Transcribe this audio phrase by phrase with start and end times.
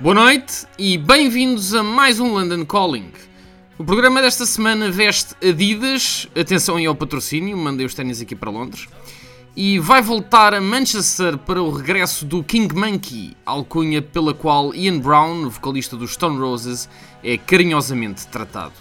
[0.00, 3.10] Boa noite e bem-vindos a mais um London Calling.
[3.76, 8.48] O programa desta semana veste Adidas, atenção aí ao patrocínio, mandei os ténis aqui para
[8.48, 8.86] Londres,
[9.56, 15.00] e vai voltar a Manchester para o regresso do King Monkey, alcunha pela qual Ian
[15.00, 16.88] Brown, vocalista dos Stone Roses,
[17.24, 18.74] é carinhosamente tratado.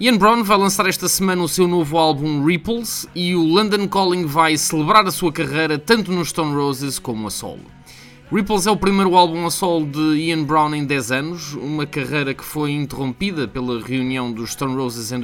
[0.00, 4.26] Ian Brown vai lançar esta semana o seu novo álbum Ripples e o London Calling
[4.26, 7.70] vai celebrar a sua carreira tanto nos Stone Roses como a solo.
[8.32, 12.32] Ripples é o primeiro álbum a solo de Ian Brown em 10 anos, uma carreira
[12.32, 15.20] que foi interrompida pela reunião dos Stone Roses em